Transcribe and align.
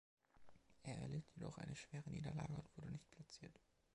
Er 0.81 0.97
erlitt 0.97 1.29
jedoch 1.35 1.59
eine 1.59 1.75
schwere 1.75 2.09
Niederlage 2.09 2.55
und 2.55 2.75
wurde 2.75 2.89
nicht 2.91 3.11
platziert. 3.11 3.61